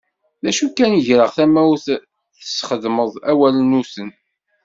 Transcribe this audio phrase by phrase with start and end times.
[0.43, 1.85] D acu kan greɣ tamawt
[2.39, 4.09] tesxedmeḍ awalnuten.